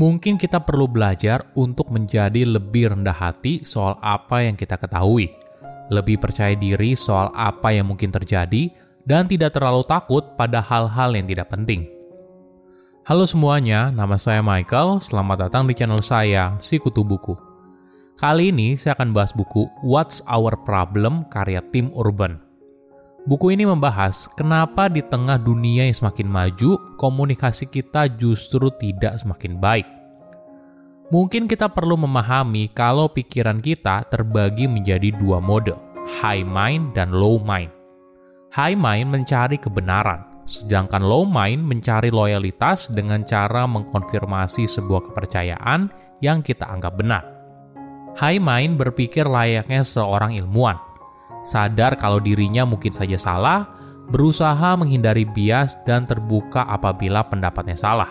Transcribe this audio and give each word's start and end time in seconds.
mungkin 0.00 0.40
kita 0.40 0.64
perlu 0.64 0.88
belajar 0.88 1.44
untuk 1.52 1.92
menjadi 1.92 2.48
lebih 2.48 2.96
rendah 2.96 3.12
hati 3.12 3.68
soal 3.68 4.00
apa 4.00 4.48
yang 4.48 4.56
kita 4.56 4.80
ketahui, 4.80 5.28
lebih 5.92 6.16
percaya 6.16 6.56
diri 6.56 6.96
soal 6.96 7.28
apa 7.36 7.76
yang 7.76 7.92
mungkin 7.92 8.08
terjadi, 8.08 8.72
dan 9.04 9.28
tidak 9.28 9.52
terlalu 9.52 9.84
takut 9.84 10.24
pada 10.40 10.64
hal-hal 10.64 11.12
yang 11.12 11.28
tidak 11.28 11.52
penting. 11.52 11.84
Halo 13.04 13.28
semuanya, 13.28 13.92
nama 13.92 14.16
saya 14.16 14.40
Michael. 14.40 15.04
Selamat 15.04 15.48
datang 15.48 15.68
di 15.68 15.76
channel 15.76 16.00
saya, 16.00 16.56
Si 16.64 16.80
Kutu 16.80 17.04
Buku. 17.04 17.36
Kali 18.16 18.52
ini 18.52 18.80
saya 18.80 18.96
akan 18.96 19.12
bahas 19.12 19.36
buku 19.36 19.68
What's 19.84 20.24
Our 20.24 20.56
Problem 20.64 21.28
karya 21.28 21.60
Tim 21.72 21.92
Urban. 21.92 22.49
Buku 23.28 23.52
ini 23.52 23.68
membahas 23.68 24.32
kenapa 24.32 24.88
di 24.88 25.04
tengah 25.04 25.36
dunia 25.36 25.84
yang 25.84 25.92
semakin 25.92 26.24
maju, 26.24 26.80
komunikasi 26.96 27.68
kita 27.68 28.08
justru 28.16 28.72
tidak 28.80 29.20
semakin 29.20 29.60
baik. 29.60 29.84
Mungkin 31.12 31.44
kita 31.44 31.68
perlu 31.68 32.00
memahami 32.00 32.72
kalau 32.72 33.12
pikiran 33.12 33.60
kita 33.60 34.08
terbagi 34.08 34.64
menjadi 34.64 35.12
dua 35.20 35.36
mode, 35.36 35.76
high 36.08 36.40
mind 36.40 36.96
dan 36.96 37.12
low 37.12 37.36
mind. 37.36 37.68
High 38.56 38.78
mind 38.78 39.12
mencari 39.12 39.60
kebenaran, 39.60 40.24
sedangkan 40.48 41.04
low 41.04 41.28
mind 41.28 41.60
mencari 41.60 42.08
loyalitas 42.08 42.88
dengan 42.88 43.20
cara 43.28 43.68
mengkonfirmasi 43.68 44.64
sebuah 44.64 45.12
kepercayaan 45.12 45.92
yang 46.24 46.40
kita 46.40 46.64
anggap 46.64 46.96
benar. 46.96 47.26
High 48.16 48.40
mind 48.40 48.80
berpikir 48.80 49.28
layaknya 49.28 49.84
seorang 49.84 50.34
ilmuwan, 50.40 50.89
sadar 51.46 51.96
kalau 51.96 52.20
dirinya 52.20 52.64
mungkin 52.68 52.92
saja 52.92 53.16
salah, 53.16 53.68
berusaha 54.10 54.74
menghindari 54.74 55.24
bias 55.24 55.78
dan 55.86 56.04
terbuka 56.04 56.66
apabila 56.66 57.24
pendapatnya 57.26 57.78
salah. 57.78 58.10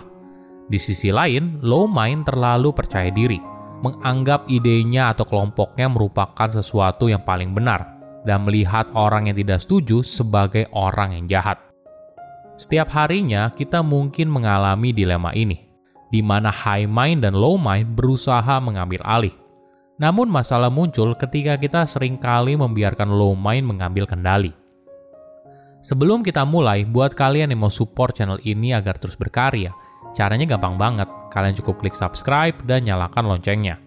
Di 0.69 0.77
sisi 0.77 1.09
lain, 1.09 1.59
low 1.65 1.89
mind 1.89 2.29
terlalu 2.29 2.69
percaya 2.71 3.09
diri, 3.09 3.41
menganggap 3.81 4.45
idenya 4.47 5.11
atau 5.11 5.25
kelompoknya 5.25 5.89
merupakan 5.89 6.49
sesuatu 6.49 7.09
yang 7.09 7.25
paling 7.25 7.51
benar, 7.57 7.97
dan 8.23 8.45
melihat 8.45 8.85
orang 8.93 9.31
yang 9.31 9.37
tidak 9.37 9.59
setuju 9.65 10.05
sebagai 10.05 10.69
orang 10.75 11.17
yang 11.17 11.25
jahat. 11.25 11.57
Setiap 12.59 12.91
harinya 12.91 13.49
kita 13.49 13.79
mungkin 13.79 14.29
mengalami 14.29 14.91
dilema 14.91 15.31
ini, 15.31 15.71
di 16.11 16.19
mana 16.19 16.51
high 16.51 16.85
mind 16.85 17.23
dan 17.25 17.33
low 17.33 17.55
mind 17.55 17.95
berusaha 17.95 18.59
mengambil 18.59 18.99
alih 19.07 19.38
namun 19.99 20.31
masalah 20.31 20.71
muncul 20.71 21.11
ketika 21.19 21.59
kita 21.59 21.83
sering 21.83 22.15
kali 22.15 22.55
membiarkan 22.55 23.11
low 23.11 23.35
mind 23.35 23.67
mengambil 23.67 24.07
kendali. 24.07 24.55
Sebelum 25.83 26.23
kita 26.23 26.43
mulai, 26.43 26.87
buat 26.87 27.15
kalian 27.15 27.51
yang 27.51 27.67
mau 27.67 27.71
support 27.71 28.15
channel 28.15 28.39
ini 28.43 28.75
agar 28.75 28.99
terus 28.99 29.19
berkarya, 29.19 29.71
caranya 30.15 30.55
gampang 30.55 30.79
banget. 30.79 31.07
Kalian 31.31 31.55
cukup 31.55 31.83
klik 31.83 31.95
subscribe 31.95 32.55
dan 32.67 32.87
nyalakan 32.87 33.27
loncengnya. 33.27 33.79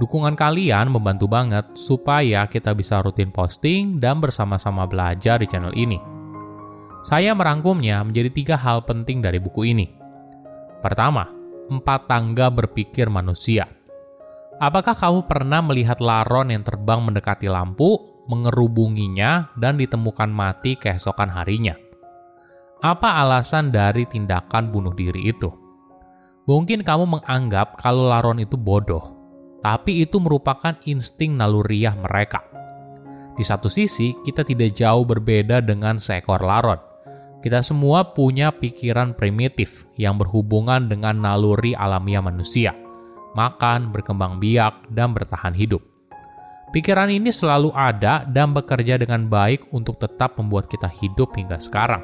Dukungan 0.00 0.36
kalian 0.36 0.88
membantu 0.88 1.28
banget 1.28 1.68
supaya 1.76 2.48
kita 2.48 2.72
bisa 2.72 3.04
rutin 3.04 3.28
posting 3.28 4.00
dan 4.00 4.20
bersama-sama 4.24 4.88
belajar 4.88 5.40
di 5.40 5.46
channel 5.48 5.72
ini. 5.76 6.00
Saya 7.04 7.36
merangkumnya 7.36 8.00
menjadi 8.00 8.30
tiga 8.32 8.56
hal 8.56 8.84
penting 8.88 9.20
dari 9.20 9.36
buku 9.36 9.68
ini. 9.68 9.88
Pertama, 10.80 11.28
empat 11.68 12.08
tangga 12.08 12.48
berpikir 12.48 13.08
manusia. 13.12 13.81
Apakah 14.62 14.94
kamu 14.94 15.26
pernah 15.26 15.58
melihat 15.58 15.98
laron 15.98 16.54
yang 16.54 16.62
terbang 16.62 17.02
mendekati 17.02 17.50
lampu, 17.50 17.98
mengerubunginya, 18.30 19.50
dan 19.58 19.74
ditemukan 19.74 20.30
mati 20.30 20.78
keesokan 20.78 21.26
harinya? 21.34 21.74
Apa 22.78 23.26
alasan 23.26 23.74
dari 23.74 24.06
tindakan 24.06 24.70
bunuh 24.70 24.94
diri 24.94 25.34
itu? 25.34 25.50
Mungkin 26.46 26.86
kamu 26.86 27.10
menganggap 27.10 27.74
kalau 27.74 28.06
laron 28.06 28.38
itu 28.38 28.54
bodoh, 28.54 29.02
tapi 29.66 30.06
itu 30.06 30.22
merupakan 30.22 30.78
insting 30.86 31.34
naluriah 31.34 31.98
mereka. 31.98 32.46
Di 33.34 33.42
satu 33.42 33.66
sisi, 33.66 34.14
kita 34.22 34.46
tidak 34.46 34.78
jauh 34.78 35.02
berbeda 35.02 35.58
dengan 35.58 35.98
seekor 35.98 36.38
laron. 36.38 36.78
Kita 37.42 37.66
semua 37.66 38.14
punya 38.14 38.54
pikiran 38.54 39.18
primitif 39.18 39.90
yang 39.98 40.22
berhubungan 40.22 40.86
dengan 40.86 41.18
naluri 41.18 41.74
alamiah 41.74 42.22
manusia 42.22 42.81
makan, 43.34 43.92
berkembang 43.92 44.38
biak, 44.40 44.88
dan 44.92 45.12
bertahan 45.16 45.52
hidup. 45.56 45.80
Pikiran 46.72 47.12
ini 47.12 47.28
selalu 47.28 47.68
ada 47.76 48.24
dan 48.24 48.56
bekerja 48.56 48.96
dengan 48.96 49.28
baik 49.28 49.68
untuk 49.76 50.00
tetap 50.00 50.40
membuat 50.40 50.72
kita 50.72 50.88
hidup 50.88 51.36
hingga 51.36 51.60
sekarang. 51.60 52.00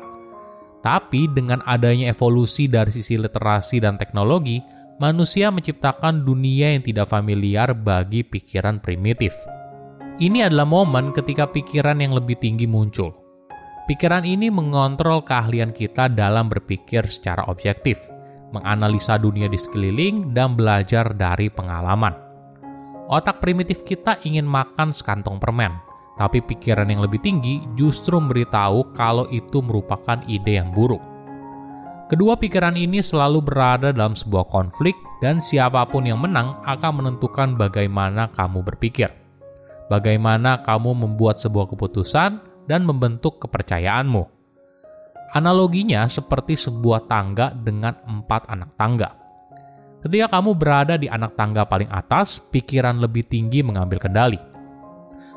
Tapi 0.84 1.24
dengan 1.32 1.64
adanya 1.64 2.12
evolusi 2.12 2.68
dari 2.68 2.92
sisi 2.92 3.16
literasi 3.16 3.80
dan 3.80 3.96
teknologi, 3.96 4.60
manusia 5.00 5.48
menciptakan 5.48 6.20
dunia 6.20 6.76
yang 6.76 6.84
tidak 6.84 7.08
familiar 7.08 7.72
bagi 7.72 8.20
pikiran 8.28 8.84
primitif. 8.84 9.32
Ini 10.20 10.52
adalah 10.52 10.68
momen 10.68 11.16
ketika 11.16 11.48
pikiran 11.48 12.04
yang 12.04 12.12
lebih 12.12 12.36
tinggi 12.36 12.68
muncul. 12.68 13.16
Pikiran 13.88 14.28
ini 14.28 14.52
mengontrol 14.52 15.24
keahlian 15.24 15.72
kita 15.72 16.12
dalam 16.12 16.52
berpikir 16.52 17.08
secara 17.08 17.48
objektif– 17.48 18.04
menganalisa 18.54 19.20
dunia 19.20 19.46
di 19.50 19.56
sekeliling, 19.60 20.32
dan 20.32 20.56
belajar 20.56 21.12
dari 21.12 21.52
pengalaman. 21.52 22.16
Otak 23.08 23.40
primitif 23.40 23.84
kita 23.88 24.20
ingin 24.24 24.44
makan 24.44 24.92
sekantong 24.92 25.40
permen, 25.40 25.72
tapi 26.20 26.44
pikiran 26.44 26.88
yang 26.90 27.00
lebih 27.00 27.22
tinggi 27.24 27.64
justru 27.78 28.20
memberitahu 28.20 28.92
kalau 28.92 29.24
itu 29.32 29.64
merupakan 29.64 30.20
ide 30.28 30.60
yang 30.60 30.74
buruk. 30.76 31.00
Kedua 32.08 32.40
pikiran 32.40 32.76
ini 32.76 33.04
selalu 33.04 33.44
berada 33.44 33.92
dalam 33.92 34.16
sebuah 34.16 34.48
konflik, 34.48 34.96
dan 35.20 35.40
siapa 35.42 35.84
pun 35.88 36.08
yang 36.08 36.20
menang 36.20 36.56
akan 36.64 37.04
menentukan 37.04 37.58
bagaimana 37.58 38.32
kamu 38.32 38.64
berpikir, 38.64 39.12
bagaimana 39.92 40.64
kamu 40.64 40.96
membuat 40.96 41.36
sebuah 41.36 41.68
keputusan, 41.68 42.40
dan 42.68 42.84
membentuk 42.84 43.40
kepercayaanmu. 43.40 44.37
Analoginya 45.36 46.08
seperti 46.08 46.56
sebuah 46.56 47.04
tangga 47.04 47.52
dengan 47.52 47.92
empat 48.08 48.48
anak 48.48 48.70
tangga. 48.80 49.12
Ketika 50.00 50.38
kamu 50.38 50.56
berada 50.56 50.94
di 50.96 51.10
anak 51.10 51.36
tangga 51.36 51.68
paling 51.68 51.90
atas, 51.92 52.40
pikiran 52.40 52.96
lebih 52.96 53.26
tinggi 53.28 53.60
mengambil 53.60 54.00
kendali. 54.00 54.40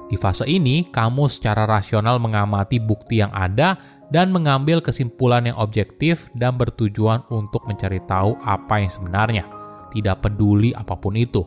Di 0.07 0.15
fase 0.15 0.47
ini, 0.47 0.87
kamu 0.87 1.27
secara 1.27 1.67
rasional 1.67 2.19
mengamati 2.23 2.79
bukti 2.79 3.19
yang 3.19 3.31
ada 3.35 3.75
dan 4.11 4.31
mengambil 4.31 4.83
kesimpulan 4.83 5.47
yang 5.47 5.57
objektif 5.59 6.27
dan 6.35 6.55
bertujuan 6.59 7.23
untuk 7.31 7.63
mencari 7.67 7.99
tahu 8.07 8.35
apa 8.43 8.83
yang 8.83 8.91
sebenarnya, 8.91 9.43
tidak 9.91 10.23
peduli 10.23 10.75
apa 10.75 10.99
pun 10.99 11.15
itu. 11.15 11.43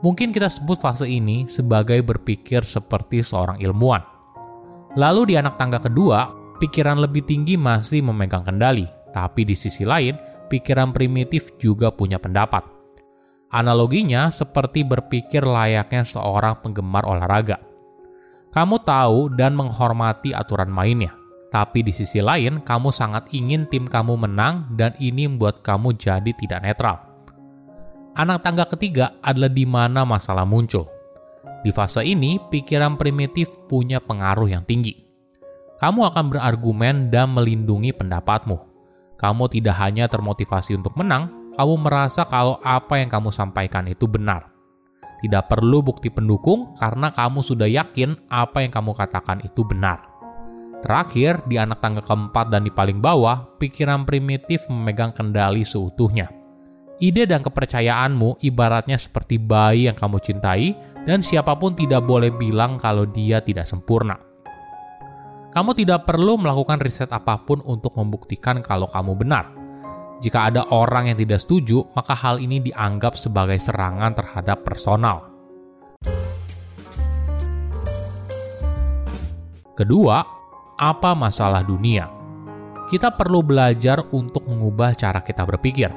Mungkin 0.00 0.32
kita 0.32 0.48
sebut 0.48 0.80
fase 0.80 1.08
ini 1.08 1.48
sebagai 1.48 2.00
berpikir 2.04 2.64
seperti 2.64 3.24
seorang 3.24 3.60
ilmuwan. 3.60 4.00
Lalu 4.96 5.32
di 5.32 5.34
anak 5.36 5.60
tangga 5.60 5.82
kedua, 5.82 6.37
pikiran 6.58 6.98
lebih 6.98 7.24
tinggi 7.24 7.54
masih 7.54 8.02
memegang 8.02 8.42
kendali, 8.42 8.84
tapi 9.14 9.46
di 9.46 9.54
sisi 9.54 9.86
lain, 9.86 10.18
pikiran 10.50 10.90
primitif 10.90 11.54
juga 11.56 11.94
punya 11.94 12.18
pendapat. 12.18 12.66
Analoginya 13.48 14.28
seperti 14.28 14.84
berpikir 14.84 15.40
layaknya 15.40 16.04
seorang 16.04 16.60
penggemar 16.60 17.08
olahraga. 17.08 17.56
Kamu 18.52 18.84
tahu 18.84 19.32
dan 19.32 19.56
menghormati 19.56 20.36
aturan 20.36 20.68
mainnya, 20.68 21.16
tapi 21.48 21.80
di 21.80 21.94
sisi 21.94 22.20
lain, 22.20 22.60
kamu 22.60 22.92
sangat 22.92 23.32
ingin 23.32 23.64
tim 23.72 23.88
kamu 23.88 24.20
menang, 24.28 24.68
dan 24.76 24.92
ini 25.00 25.24
membuat 25.24 25.64
kamu 25.64 25.96
jadi 25.96 26.28
tidak 26.36 26.60
netral. 26.60 27.00
Anak 28.18 28.42
tangga 28.44 28.66
ketiga 28.68 29.16
adalah 29.24 29.48
di 29.48 29.64
mana 29.64 30.02
masalah 30.02 30.44
muncul. 30.44 30.90
Di 31.64 31.70
fase 31.72 32.04
ini, 32.04 32.36
pikiran 32.36 32.98
primitif 33.00 33.48
punya 33.70 34.02
pengaruh 34.02 34.50
yang 34.50 34.66
tinggi 34.66 35.07
kamu 35.78 36.10
akan 36.10 36.24
berargumen 36.34 37.06
dan 37.08 37.30
melindungi 37.30 37.94
pendapatmu. 37.94 38.58
Kamu 39.18 39.44
tidak 39.50 39.78
hanya 39.78 40.10
termotivasi 40.10 40.74
untuk 40.74 40.94
menang, 40.98 41.54
kamu 41.54 41.74
merasa 41.78 42.26
kalau 42.26 42.58
apa 42.62 42.98
yang 42.98 43.10
kamu 43.10 43.30
sampaikan 43.30 43.86
itu 43.86 44.06
benar. 44.06 44.50
Tidak 45.18 45.50
perlu 45.50 45.82
bukti 45.82 46.10
pendukung 46.10 46.78
karena 46.78 47.10
kamu 47.10 47.42
sudah 47.42 47.66
yakin 47.66 48.14
apa 48.30 48.62
yang 48.62 48.70
kamu 48.70 48.94
katakan 48.94 49.42
itu 49.42 49.66
benar. 49.66 50.06
Terakhir, 50.78 51.42
di 51.50 51.58
anak 51.58 51.82
tangga 51.82 52.06
keempat 52.06 52.54
dan 52.54 52.62
di 52.62 52.70
paling 52.70 53.02
bawah, 53.02 53.58
pikiran 53.58 54.06
primitif 54.06 54.62
memegang 54.70 55.10
kendali 55.10 55.66
seutuhnya. 55.66 56.30
Ide 57.02 57.26
dan 57.26 57.42
kepercayaanmu 57.42 58.42
ibaratnya 58.46 58.94
seperti 58.94 59.42
bayi 59.42 59.90
yang 59.90 59.98
kamu 59.98 60.22
cintai, 60.22 60.78
dan 61.02 61.18
siapa 61.18 61.58
pun 61.58 61.74
tidak 61.74 62.06
boleh 62.06 62.30
bilang 62.30 62.78
kalau 62.78 63.02
dia 63.02 63.42
tidak 63.42 63.66
sempurna. 63.66 64.27
Kamu 65.58 65.74
tidak 65.74 66.06
perlu 66.06 66.38
melakukan 66.38 66.78
riset 66.78 67.10
apa 67.10 67.42
pun 67.42 67.58
untuk 67.66 67.98
membuktikan 67.98 68.62
kalau 68.62 68.86
kamu 68.86 69.18
benar. 69.18 69.50
Jika 70.22 70.54
ada 70.54 70.70
orang 70.70 71.10
yang 71.10 71.18
tidak 71.18 71.42
setuju, 71.42 71.82
maka 71.98 72.14
hal 72.14 72.38
ini 72.38 72.62
dianggap 72.62 73.18
sebagai 73.18 73.58
serangan 73.58 74.14
terhadap 74.14 74.62
personal. 74.62 75.26
Kedua, 79.74 80.22
apa 80.78 81.10
masalah 81.18 81.66
dunia? 81.66 82.06
Kita 82.86 83.18
perlu 83.18 83.42
belajar 83.42 84.06
untuk 84.14 84.46
mengubah 84.46 84.94
cara 84.94 85.26
kita 85.26 85.42
berpikir. 85.42 85.90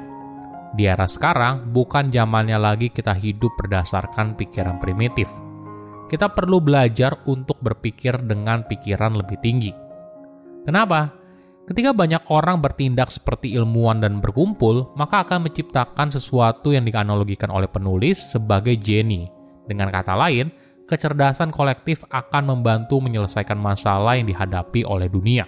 Di 0.74 0.90
era 0.90 1.06
sekarang, 1.06 1.70
bukan 1.70 2.10
zamannya 2.10 2.58
lagi 2.58 2.90
kita 2.90 3.14
hidup 3.14 3.54
berdasarkan 3.62 4.34
pikiran 4.34 4.82
primitif. 4.82 5.30
Kita 6.12 6.28
perlu 6.28 6.60
belajar 6.60 7.24
untuk 7.24 7.64
berpikir 7.64 8.20
dengan 8.28 8.68
pikiran 8.68 9.16
lebih 9.16 9.40
tinggi. 9.40 9.72
Kenapa? 10.68 11.08
Ketika 11.72 11.96
banyak 11.96 12.28
orang 12.28 12.60
bertindak 12.60 13.08
seperti 13.08 13.56
ilmuwan 13.56 14.04
dan 14.04 14.20
berkumpul, 14.20 14.92
maka 15.00 15.24
akan 15.24 15.48
menciptakan 15.48 16.12
sesuatu 16.12 16.76
yang 16.76 16.84
dianalogikan 16.84 17.48
oleh 17.48 17.72
penulis 17.72 18.20
sebagai 18.20 18.76
genie. 18.76 19.32
Dengan 19.64 19.88
kata 19.88 20.12
lain, 20.20 20.52
kecerdasan 20.84 21.48
kolektif 21.48 22.04
akan 22.12 22.60
membantu 22.60 23.00
menyelesaikan 23.00 23.56
masalah 23.56 24.20
yang 24.20 24.28
dihadapi 24.28 24.84
oleh 24.84 25.08
dunia. 25.08 25.48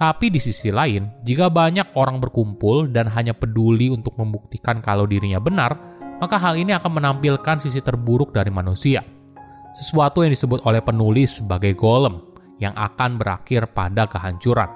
Tapi 0.00 0.32
di 0.32 0.40
sisi 0.40 0.72
lain, 0.72 1.20
jika 1.20 1.52
banyak 1.52 1.92
orang 2.00 2.16
berkumpul 2.16 2.88
dan 2.88 3.12
hanya 3.12 3.36
peduli 3.36 3.92
untuk 3.92 4.16
membuktikan 4.16 4.80
kalau 4.80 5.04
dirinya 5.04 5.36
benar, 5.36 5.76
maka 6.16 6.40
hal 6.40 6.56
ini 6.56 6.72
akan 6.72 6.96
menampilkan 6.96 7.60
sisi 7.60 7.84
terburuk 7.84 8.32
dari 8.32 8.48
manusia. 8.48 9.04
Sesuatu 9.72 10.20
yang 10.20 10.36
disebut 10.36 10.68
oleh 10.68 10.84
penulis 10.84 11.40
sebagai 11.40 11.72
golem, 11.72 12.20
yang 12.60 12.76
akan 12.76 13.16
berakhir 13.16 13.72
pada 13.72 14.04
kehancuran. 14.04 14.68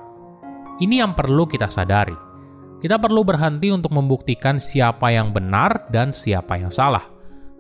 Ini 0.81 1.05
yang 1.05 1.13
perlu 1.13 1.45
kita 1.45 1.69
sadari. 1.69 2.17
Kita 2.81 2.97
perlu 2.97 3.21
berhenti 3.21 3.69
untuk 3.69 3.93
membuktikan 3.93 4.57
siapa 4.57 5.13
yang 5.13 5.37
benar 5.37 5.89
dan 5.93 6.17
siapa 6.17 6.57
yang 6.57 6.73
salah, 6.73 7.05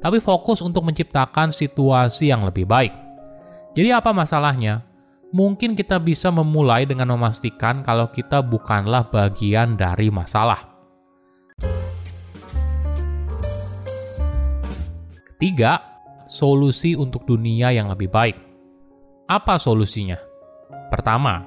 tapi 0.01 0.17
fokus 0.17 0.65
untuk 0.65 0.89
menciptakan 0.89 1.53
situasi 1.53 2.33
yang 2.33 2.49
lebih 2.49 2.65
baik. 2.65 2.93
Jadi, 3.77 3.93
apa 3.93 4.17
masalahnya? 4.17 4.85
Mungkin 5.37 5.77
kita 5.77 6.01
bisa 6.01 6.33
memulai 6.33 6.89
dengan 6.89 7.13
memastikan 7.13 7.85
kalau 7.85 8.09
kita 8.09 8.41
bukanlah 8.41 9.13
bagian 9.13 9.77
dari 9.77 10.09
masalah. 10.09 10.73
Ketiga, 15.37 15.96
solusi 16.27 16.99
untuk 16.99 17.27
dunia 17.27 17.71
yang 17.75 17.91
lebih 17.91 18.11
baik. 18.11 18.37
Apa 19.27 19.59
solusinya? 19.59 20.19
Pertama, 20.91 21.43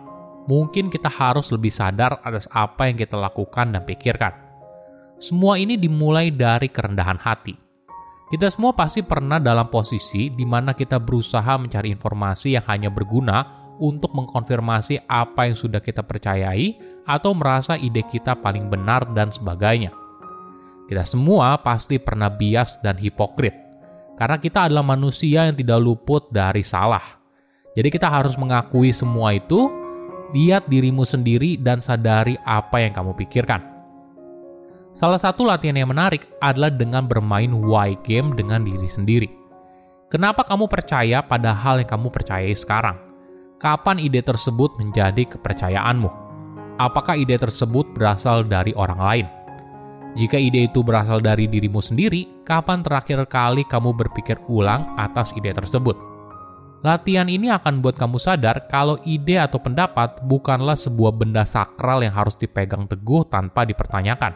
mungkin 0.47 0.91
kita 0.91 1.07
harus 1.07 1.51
lebih 1.53 1.71
sadar 1.71 2.19
atas 2.23 2.49
apa 2.51 2.91
yang 2.91 2.99
kita 2.99 3.15
lakukan 3.15 3.71
dan 3.71 3.83
pikirkan. 3.87 4.33
Semua 5.19 5.59
ini 5.59 5.75
dimulai 5.75 6.31
dari 6.31 6.71
kerendahan 6.71 7.19
hati. 7.19 7.55
Kita 8.29 8.47
semua 8.47 8.77
pasti 8.77 9.01
pernah 9.01 9.41
dalam 9.41 9.67
posisi 9.73 10.29
di 10.29 10.45
mana 10.45 10.77
kita 10.77 11.01
berusaha 11.01 11.57
mencari 11.57 11.89
informasi 11.89 12.55
yang 12.55 12.65
hanya 12.69 12.89
berguna 12.93 13.59
untuk 13.79 14.13
mengkonfirmasi 14.13 15.07
apa 15.07 15.49
yang 15.49 15.57
sudah 15.57 15.81
kita 15.81 16.03
percayai 16.05 16.77
atau 17.07 17.31
merasa 17.33 17.79
ide 17.79 18.05
kita 18.05 18.37
paling 18.37 18.69
benar 18.69 19.07
dan 19.15 19.33
sebagainya. 19.33 19.95
Kita 20.85 21.05
semua 21.07 21.57
pasti 21.61 21.97
pernah 21.97 22.29
bias 22.29 22.81
dan 22.85 22.97
hipokrit, 22.99 23.53
karena 24.19 24.35
kita 24.35 24.67
adalah 24.67 24.83
manusia 24.83 25.47
yang 25.47 25.55
tidak 25.55 25.79
luput 25.79 26.27
dari 26.27 26.59
salah. 26.59 27.01
Jadi 27.71 27.87
kita 27.87 28.11
harus 28.11 28.35
mengakui 28.35 28.91
semua 28.91 29.31
itu 29.31 29.71
lihat 30.35 30.67
dirimu 30.67 31.07
sendiri 31.07 31.55
dan 31.55 31.79
sadari 31.79 32.35
apa 32.43 32.83
yang 32.83 32.91
kamu 32.91 33.15
pikirkan. 33.15 33.63
Salah 34.91 35.21
satu 35.21 35.47
latihan 35.47 35.79
yang 35.79 35.95
menarik 35.95 36.27
adalah 36.43 36.67
dengan 36.67 37.07
bermain 37.07 37.55
why 37.55 37.95
game 38.03 38.35
dengan 38.35 38.67
diri 38.67 38.89
sendiri. 38.91 39.29
Kenapa 40.11 40.43
kamu 40.43 40.67
percaya 40.67 41.23
pada 41.23 41.55
hal 41.55 41.79
yang 41.79 41.87
kamu 41.87 42.11
percayai 42.11 42.51
sekarang? 42.51 42.99
Kapan 43.61 44.03
ide 44.03 44.19
tersebut 44.19 44.75
menjadi 44.75 45.37
kepercayaanmu? 45.37 46.09
Apakah 46.81 47.15
ide 47.15 47.39
tersebut 47.39 47.87
berasal 47.95 48.43
dari 48.43 48.75
orang 48.75 48.99
lain? 48.99 49.27
Jika 50.17 50.41
ide 50.41 50.65
itu 50.65 50.81
berasal 50.81 51.21
dari 51.21 51.45
dirimu 51.45 51.77
sendiri, 51.77 52.41
kapan 52.41 52.81
terakhir 52.81 53.29
kali 53.29 53.61
kamu 53.61 53.93
berpikir 53.93 54.41
ulang 54.49 54.97
atas 54.97 55.29
ide 55.37 55.53
tersebut? 55.53 55.93
Latihan 56.79 57.27
ini 57.27 57.51
akan 57.51 57.83
buat 57.83 57.99
kamu 57.99 58.17
sadar 58.17 58.71
kalau 58.71 58.97
ide 59.03 59.35
atau 59.35 59.59
pendapat 59.59 60.23
bukanlah 60.23 60.79
sebuah 60.79 61.11
benda 61.11 61.43
sakral 61.43 62.01
yang 62.01 62.15
harus 62.15 62.39
dipegang 62.39 62.87
teguh 62.87 63.27
tanpa 63.27 63.67
dipertanyakan. 63.67 64.31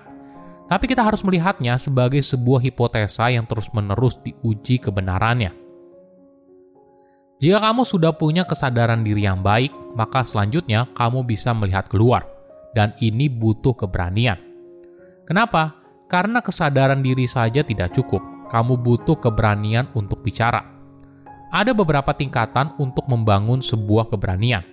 Tapi 0.67 0.85
kita 0.87 1.01
harus 1.01 1.23
melihatnya 1.23 1.79
sebagai 1.79 2.19
sebuah 2.19 2.59
hipotesa 2.61 3.31
yang 3.31 3.47
terus-menerus 3.47 4.19
diuji 4.21 4.77
kebenarannya. 4.77 5.55
Jika 7.39 7.59
kamu 7.59 7.83
sudah 7.83 8.15
punya 8.15 8.47
kesadaran 8.47 9.03
diri 9.03 9.27
yang 9.27 9.43
baik, 9.43 9.71
maka 9.99 10.23
selanjutnya 10.23 10.87
kamu 10.95 11.27
bisa 11.27 11.51
melihat 11.51 11.91
keluar, 11.91 12.23
dan 12.71 12.95
ini 13.03 13.27
butuh 13.27 13.75
keberanian. 13.75 14.52
Kenapa? 15.23 15.79
Karena 16.11 16.43
kesadaran 16.43 16.99
diri 16.99 17.25
saja 17.25 17.63
tidak 17.63 17.95
cukup, 17.95 18.21
kamu 18.51 18.77
butuh 18.79 19.17
keberanian 19.17 19.89
untuk 19.95 20.21
bicara 20.21 20.73
ada 21.53 21.69
beberapa 21.69 22.09
tingkatan 22.17 22.73
untuk 22.81 23.05
membangun 23.05 23.61
sebuah 23.61 24.09
keberanian. 24.09 24.65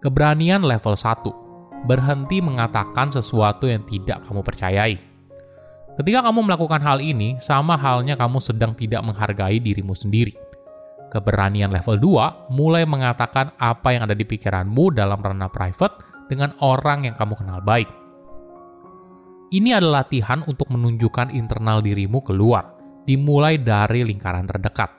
Keberanian 0.00 0.64
level 0.64 0.96
1, 0.96 1.84
berhenti 1.84 2.40
mengatakan 2.40 3.12
sesuatu 3.12 3.68
yang 3.68 3.84
tidak 3.84 4.24
kamu 4.24 4.40
percayai. 4.40 4.96
Ketika 6.00 6.24
kamu 6.24 6.48
melakukan 6.48 6.80
hal 6.80 7.04
ini, 7.04 7.36
sama 7.36 7.76
halnya 7.76 8.16
kamu 8.16 8.40
sedang 8.40 8.72
tidak 8.72 9.04
menghargai 9.04 9.60
dirimu 9.60 9.92
sendiri. 9.92 10.32
Keberanian 11.12 11.68
level 11.68 12.00
2 12.00 12.56
mulai 12.56 12.88
mengatakan 12.88 13.52
apa 13.60 13.92
yang 13.92 14.08
ada 14.08 14.16
di 14.16 14.24
pikiranmu 14.24 14.96
dalam 14.96 15.20
ranah 15.20 15.52
private 15.52 16.00
dengan 16.32 16.56
orang 16.64 17.04
yang 17.04 17.14
kamu 17.16 17.36
kenal 17.36 17.60
baik. 17.60 18.05
Ini 19.46 19.78
adalah 19.78 20.02
latihan 20.02 20.42
untuk 20.50 20.74
menunjukkan 20.74 21.30
internal 21.30 21.78
dirimu 21.78 22.18
keluar, 22.26 22.74
dimulai 23.06 23.54
dari 23.54 24.02
lingkaran 24.02 24.42
terdekat. 24.42 24.90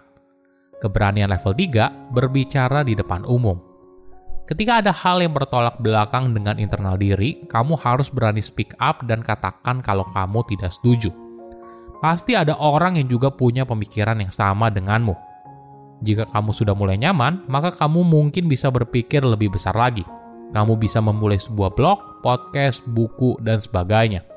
Keberanian 0.79 1.27
level 1.27 1.51
3 1.51 2.15
berbicara 2.15 2.87
di 2.87 2.95
depan 2.95 3.27
umum. 3.27 3.59
Ketika 4.47 4.79
ada 4.79 4.95
hal 4.95 5.19
yang 5.19 5.35
bertolak 5.35 5.83
belakang 5.83 6.31
dengan 6.31 6.55
internal 6.63 6.95
diri, 6.95 7.43
kamu 7.51 7.75
harus 7.75 8.07
berani 8.07 8.39
speak 8.39 8.71
up 8.79 9.03
dan 9.03 9.19
katakan 9.19 9.83
kalau 9.83 10.07
kamu 10.15 10.39
tidak 10.47 10.71
setuju. 10.71 11.11
Pasti 11.99 12.31
ada 12.31 12.55
orang 12.55 12.95
yang 12.95 13.11
juga 13.11 13.27
punya 13.27 13.67
pemikiran 13.67 14.23
yang 14.23 14.31
sama 14.31 14.71
denganmu. 14.71 15.11
Jika 16.07 16.23
kamu 16.31 16.55
sudah 16.55 16.71
mulai 16.71 16.95
nyaman, 16.95 17.43
maka 17.51 17.75
kamu 17.75 18.07
mungkin 18.07 18.47
bisa 18.47 18.71
berpikir 18.71 19.27
lebih 19.27 19.51
besar 19.51 19.75
lagi. 19.75 20.07
Kamu 20.55 20.79
bisa 20.79 21.03
memulai 21.03 21.35
sebuah 21.35 21.75
blog, 21.75 22.23
podcast, 22.23 22.87
buku, 22.87 23.35
dan 23.43 23.59
sebagainya. 23.59 24.36